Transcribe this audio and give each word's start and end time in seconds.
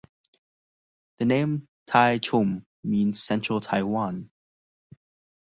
The 1.19 1.25
name 1.25 1.67
"Taichung" 1.87 2.63
means 2.83 3.21
"central 3.21 3.61
Taiwan". 3.61 4.31